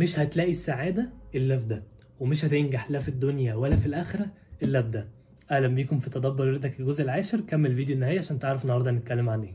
[0.00, 1.82] مش هتلاقي السعادة إلا في ده
[2.20, 4.26] ومش هتنجح لا في الدنيا ولا في الآخرة
[4.62, 5.08] إلا في ده.
[5.50, 7.40] أهلا بيكم في تدبر رضاك الجزء العاشر.
[7.40, 9.54] كمل الفيديو النهائي عشان تعرف النهاردة هنتكلم عن إيه.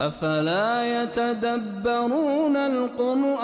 [0.00, 3.40] أفلا يتدبرون القرآن؟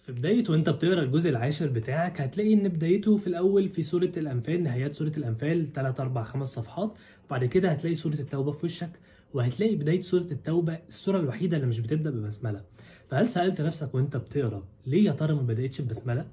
[0.00, 4.62] في بداية وأنت بتقرأ الجزء العاشر بتاعك هتلاقي إن بدايته في الأول في سورة الأنفال
[4.62, 6.94] نهايات سورة الأنفال 3 4 5 صفحات.
[7.26, 8.90] وبعد كده هتلاقي سورة التوبة في وشك
[9.34, 12.64] وهتلاقي بداية سورة التوبة السورة الوحيدة اللي مش بتبدأ ببسملة
[13.08, 16.26] فهل سألت نفسك وأنت بتقرأ ليه يا ترى ما بدأتش ببسملة؟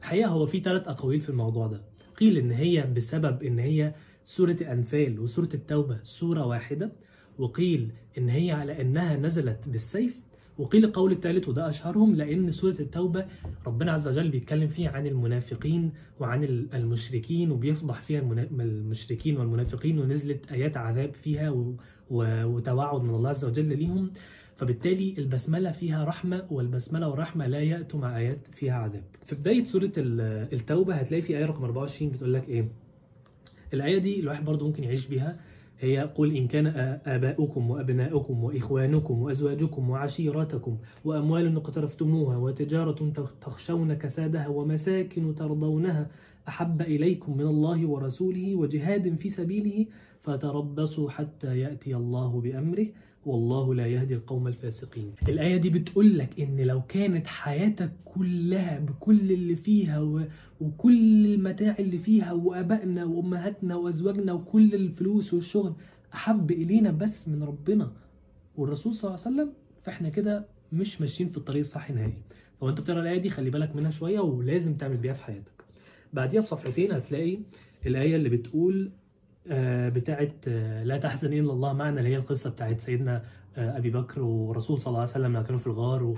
[0.00, 1.82] الحقيقة هو في ثلاث أقاويل في الموضوع ده
[2.20, 6.92] قيل إن هي بسبب إن هي سورة الأنفال وسورة التوبة سورة واحدة
[7.38, 10.20] وقيل إن هي على إنها نزلت بالسيف
[10.58, 13.26] وقيل القول الثالث وده أشهرهم لأن سورة التوبة
[13.66, 18.20] ربنا عز وجل بيتكلم فيها عن المنافقين وعن المشركين وبيفضح فيها
[18.60, 21.50] المشركين والمنافقين ونزلت آيات عذاب فيها
[22.10, 24.10] وتوعد من الله عز وجل ليهم.
[24.56, 29.02] فبالتالي البسملة فيها رحمة والبسملة والرحمة لا يأتوا مع آيات فيها عذاب.
[29.26, 32.68] في بداية سورة ال- التوبة هتلاقي في آية رقم 24 بتقول لك إيه؟
[33.74, 35.40] الآية دي الواحد برضو ممكن يعيش بيها.
[35.80, 36.66] هي قل إن كان
[37.06, 46.10] آباؤكم وأبناؤكم وإخوانكم وأزواجكم وعشيرتكم وأموال اقترفتموها وتجارة تخ- تخشون كسادها ومساكن ترضونها
[46.48, 49.86] أحب إليكم من الله ورسوله وجهاد في سبيله
[50.24, 52.86] فتربصوا حتى يأتي الله بأمره
[53.26, 55.12] والله لا يهدي القوم الفاسقين.
[55.28, 60.22] الآية دي بتقول لك إن لو كانت حياتك كلها بكل اللي فيها و...
[60.60, 65.74] وكل المتاع اللي فيها وآبائنا وأمهاتنا وأزواجنا وكل الفلوس والشغل
[66.14, 67.92] أحب إلينا بس من ربنا
[68.56, 72.18] والرسول صلى الله عليه وسلم فإحنا كده مش ماشيين في الطريق الصح نهائي.
[72.60, 75.64] فوانت بتقرأ الآية دي خلي بالك منها شوية ولازم تعمل بيها في حياتك.
[76.12, 77.38] بعديها بصفحتين هتلاقي
[77.86, 78.90] الآية اللي بتقول
[79.88, 83.22] بتاعت آه، لا تحزن إلا الله معنا اللي هي القصة بتاعت سيدنا
[83.56, 86.16] آه، أبي بكر والرسول صلى الله عليه وسلم لما كانوا في الغار و...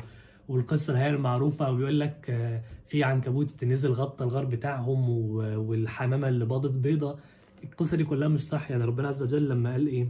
[0.48, 6.28] والقصة اللي هي المعروفة وبيقول لك آه، في عنكبوت نزل غطى الغار بتاعهم و- والحمامة
[6.28, 7.18] اللي باضت بيضة.
[7.64, 10.08] القصة دي كلها مش صح يعني ربنا عز وجل لما قال إيه؟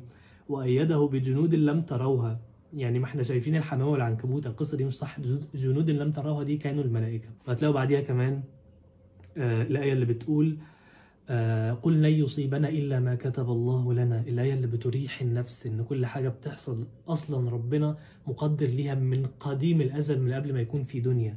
[0.48, 2.40] وأيده بجنود لم تروها.
[2.74, 5.20] يعني ما إحنا شايفين الحمامة والعنكبوت القصة دي مش صح.
[5.54, 7.28] جنود- لم تروها دي كانوا الملائكة.
[7.48, 8.42] وهتلاقوا بعديها كمان
[9.36, 10.56] آه، الآية اللي بتقول
[11.30, 16.06] آه، قل لن يصيبنا إلا ما كتب الله لنا الآية اللي بتريح النفس إن كل
[16.06, 21.36] حاجة بتحصل أصلا ربنا مقدر ليها من قديم الأزل من قبل ما يكون في دنيا.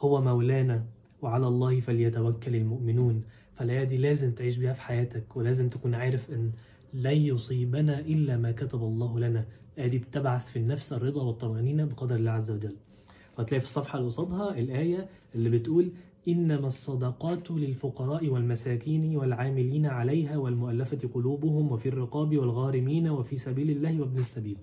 [0.00, 0.84] هو مولانا
[1.22, 3.22] وعلى الله فليتوكل المؤمنون.
[3.54, 6.52] فالآية دي لازم تعيش بيها في حياتك ولازم تكون عارف إن
[6.94, 9.44] لن يصيبنا إلا ما كتب الله لنا.
[9.76, 12.76] الآية دي بتبعث في النفس الرضا والطمأنينة بقدر الله عز وجل.
[13.38, 15.92] وهتلاقي في الصفحة اللي قصادها الآية اللي بتقول
[16.28, 24.18] إنما الصدقات للفقراء والمساكين والعاملين عليها والمؤلفة قلوبهم وفي الرقاب والغارمين وفي سبيل الله وابن
[24.18, 24.56] السبيل.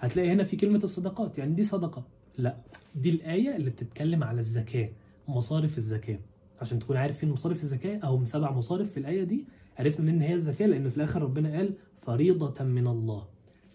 [0.00, 2.02] هتلاقي هنا في كلمة الصدقات يعني دي صدقة.
[2.38, 2.56] لا
[2.94, 4.88] دي الآية اللي بتتكلم على الزكاة
[5.28, 6.18] مصارف الزكاة.
[6.60, 9.44] عشان تكون عارف فين مصارف الزكاة أو سبع مصارف في الآية دي
[9.78, 13.24] عرفنا منين هي الزكاة لأن في الآخر ربنا قال فريضة من الله.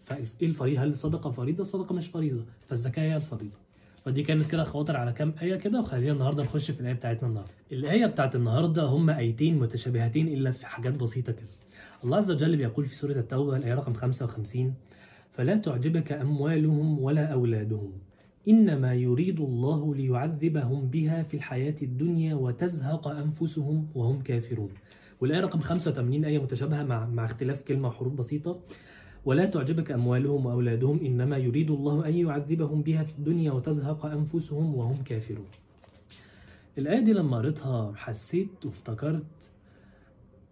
[0.04, 2.46] فإيه الفريضة هل الصدقة فريضة الصدقة مش فريضة.
[2.68, 3.58] فالزكاة هي الفريضة.
[4.06, 7.52] فدي كانت كده خواطر على كام آية كده وخلينا النهارده نخش في الآية بتاعتنا النهارده.
[7.72, 11.48] الآية بتاعت النهارده هم آيتين متشابهتين إلا في حاجات بسيطة كده.
[12.04, 14.74] الله عز وجل بيقول في سورة التوبة الآية رقم 55
[15.32, 17.92] فلا تعجبك أموالهم ولا أولادهم
[18.48, 24.70] إنما يريد الله ليعذبهم بها في الحياة الدنيا وتزهق أنفسهم وهم كافرون.
[25.22, 28.60] والآية رقم 85 آية متشابهة مع مع اختلاف كلمة وحروف بسيطة
[29.26, 35.04] ولا تعجبك أموالهم وأولادهم إنما يريد الله أن يعذبهم بها في الدنيا وتزهق أنفسهم وهم
[35.04, 35.46] كافرون.
[36.78, 39.26] الآية دي لما قريتها حسيت وافتكرت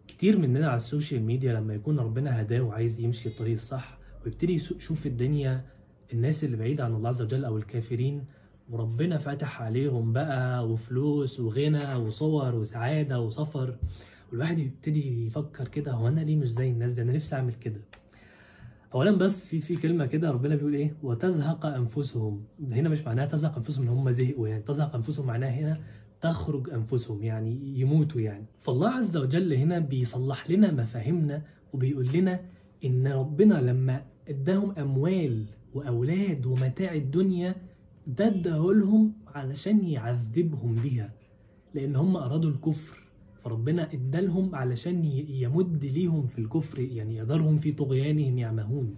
[0.07, 5.05] كتير مننا على السوشيال ميديا لما يكون ربنا هداه وعايز يمشي الطريق الصح ويبتدي يشوف
[5.07, 5.65] الدنيا
[6.13, 8.25] الناس اللي بعيدة عن الله عز وجل أو الكافرين
[8.69, 13.75] وربنا فاتح عليهم بقى وفلوس وغنى وصور وسعادة وسفر
[14.31, 17.81] والواحد يبتدي يفكر كده هو أنا ليه مش زي الناس دي؟ أنا نفسي أعمل كده.
[18.93, 22.43] اولا بس في في كلمة كده ربنا بيقول إيه؟ وتزهق أنفسهم.
[22.71, 24.61] هنا مش معناها تزهق أنفسهم إن هم زهقوا يعني.
[24.63, 25.79] تزهق أنفسهم معناها هنا
[26.21, 28.45] تخرج أنفسهم يعني يموتوا يعني.
[28.59, 31.41] فالله عز وجل هنا بيصلح لنا مفاهيمنا
[31.73, 32.39] وبيقول لنا
[32.85, 37.55] إن ربنا لما إداهم أموال وأولاد ومتاع الدنيا
[38.07, 41.09] ده اداهولهم علشان يعذبهم بيها
[41.73, 43.02] لأن هم أرادوا الكفر.
[43.43, 48.95] فربنا ادالهم علشان يمد ليهم في الكفر يعني يذرهم في طغيانهم يعمهون.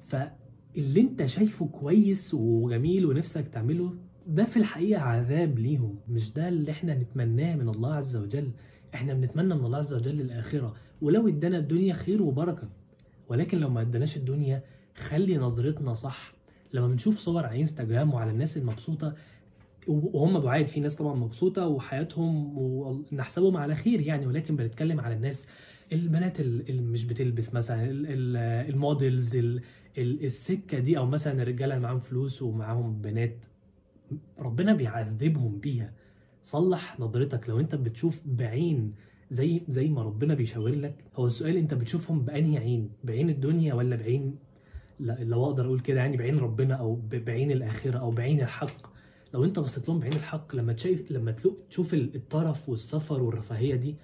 [0.00, 3.94] فاللي انت شايفه كويس وجميل ونفسك تعمله
[4.26, 8.50] ده في الحقيقة عذاب ليهم مش ده اللي إحنا نتمناه من الله عز وجل.
[8.94, 10.74] إحنا بنتمنى من الله عز وجل الآخرة.
[11.02, 12.68] ولو ادانا الدنيا خير وبركة
[13.28, 14.62] ولكن لو ما اداناش الدنيا
[14.94, 16.32] خلي نظرتنا صح.
[16.72, 19.14] لما بنشوف صور على انستجرام وعلى الناس المبسوطة
[19.86, 25.46] وهم بعاد في ناس طبعا مبسوطة وحياتهم ونحسبهم على خير يعني ولكن بنتكلم على الناس
[25.92, 29.60] البنات اللي مش بتلبس مثلا ال- ال- الموديلز ال-
[29.98, 33.46] ال- السكة دي أو مثلا الرجالة اللي معاهم فلوس ومعاهم بنات
[34.38, 35.92] ربنا بيعذبهم بيها.
[36.42, 37.48] صلح نظرتك.
[37.48, 38.94] لو أنت بتشوف بعين
[39.30, 43.96] زي زي ما ربنا بيشاور لك هو السؤال أنت بتشوفهم بأنهي عين؟ بعين الدنيا ولا
[43.96, 44.36] بعين
[45.00, 48.95] لو أقدر أقول كده يعني بعين ربنا أو بعين الآخرة أو بعين الحق؟
[49.36, 51.34] لو انت بصيت لهم بعين الحق لما تشايف لما
[51.70, 53.94] تشوف ال- الطرف والسفر والرفاهية دي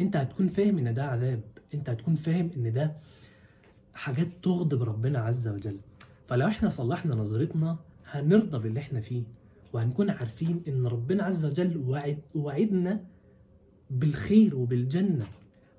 [0.00, 1.40] انت هتكون فاهم ان ده عذاب.
[1.74, 2.92] انت هتكون فاهم ان ده
[3.94, 5.76] حاجات تغضب ربنا عز وجل.
[6.26, 7.76] فلو إحنا صلحنا نظرتنا
[8.10, 9.22] هنرضى باللي إحنا فيه
[9.72, 13.00] وهنكون عارفين ان ربنا عز وجل وعد وعدنا
[13.90, 15.26] بالخير وبالجنة.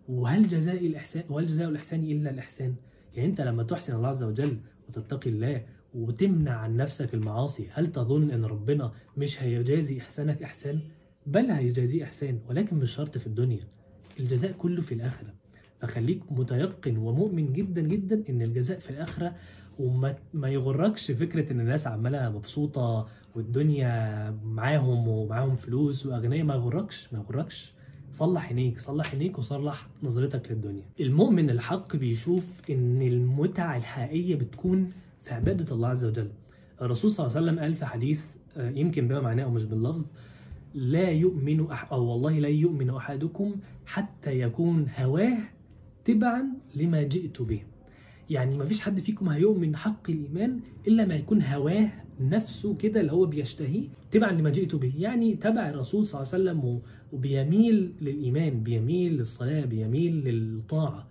[0.09, 2.75] وهل جزاء الإحسان وهل جزاء الإحسان إلا الإحسان؟
[3.15, 4.57] يعني أنت لما تحسن الله عز وجل
[4.89, 5.65] وتتقي الله
[5.95, 7.68] وتمنع عن نفسك المعاصي.
[7.74, 10.80] هل تظن أن ربنا مش هيجازي إحسانك إحسان؟
[11.27, 13.63] بل هيجازي إحسان ولكن مش شرط في الدنيا.
[14.19, 15.33] الجزاء كله في الآخرة.
[15.81, 19.36] فخليك متيقن ومؤمن جدا جدا إن الجزاء في الآخرة
[19.80, 26.44] وما ما يغركش فكرة إن الناس عمالة مبسوطة والدنيا معاهم ومعاهم فلوس وأغنياء.
[26.45, 27.74] ما يغركش ما يغركش.
[28.12, 30.83] صلح عينيك صلح عينيك وصلح نظرتك للدنيا.
[31.00, 34.91] المؤمن الحق بيشوف إن المتعة الحقيقية بتكون
[35.25, 36.30] في عبادة الله عز وجل.
[36.81, 38.25] الرسول صلى الله عليه وسلم قال في حديث
[38.57, 40.06] آه، يمكن بما معناه أو مش باللفظ
[40.74, 43.56] لا يؤمن أح أو والله لا يؤمن أحدكم
[43.86, 45.38] حتى يكون هواه
[46.06, 46.44] تبعا
[46.75, 47.62] لما جئت به.
[48.30, 51.89] يعني ما فيش حد فيكم هيؤمن حق الإيمان إلا ما يكون هواه
[52.22, 54.94] نفسه كده اللي هو بيشتهيه تبعا لما جئت به.
[54.98, 56.81] يعني تبع الرسول صلى الله عليه وسلم
[57.13, 61.07] وبيميل للإيمان بيميل للصلاة بيميل للطاعة.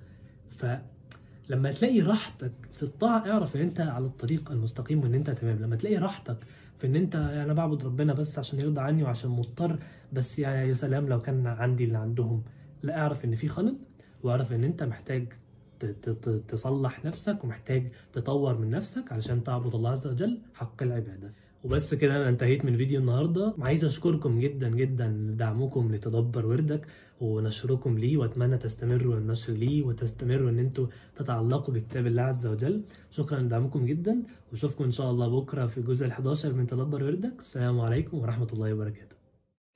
[1.49, 5.59] فلما تلاقي راحتك في الطاعة اعرف إن أنت على الطريق المستقيم وإن أنت تمام.
[5.59, 6.37] لما تلاقي راحتك
[6.77, 9.79] في إن أنت أنا بعبد ربنا بس عشان يرضى عني وعشان مضطر
[10.13, 12.43] بس يا يا سلام لو كان عندي اللي عندهم.
[12.83, 13.79] لا أعرف إن في خلل
[14.23, 15.33] وأعرف إن أنت محتاج
[16.49, 21.33] تصلح نفسك ومحتاج تطور من نفسك علشان تعبد الله عز وجل حق العبادة.
[21.65, 23.55] وبس كده أنا انتهيت من فيديو النهارده.
[23.59, 26.87] عايز أشكركم جدا جدا لدعمكم لتدبر وردك
[27.21, 32.83] ونشركم ليه وأتمنى تستمروا النشر ليه وتستمروا إن أنتوا تتعلقوا بكتاب الله عز وجل.
[33.11, 34.23] شكرا لدعمكم جدا
[34.53, 37.39] وأشوفكم إن شاء الله بكرة في الجزء ال11 من تدبر وردك.
[37.39, 39.17] السلام عليكم ورحمة الله وبركاته.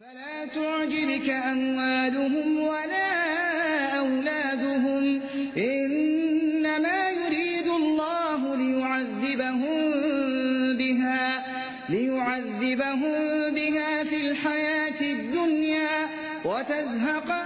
[0.00, 3.08] فلا تعجبك أموالهم ولا
[4.02, 5.04] أولادهم
[5.56, 10.17] إنما يريد الله ليعذبهم
[11.88, 16.08] ليعذبهم بها في الحياة الدنيا
[16.44, 17.37] وتزهق